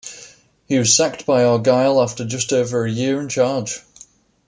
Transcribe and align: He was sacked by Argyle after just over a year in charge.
He 0.65 0.79
was 0.79 0.97
sacked 0.97 1.27
by 1.27 1.45
Argyle 1.45 2.01
after 2.01 2.25
just 2.25 2.51
over 2.51 2.85
a 2.85 2.91
year 2.91 3.21
in 3.21 3.29
charge. 3.29 3.81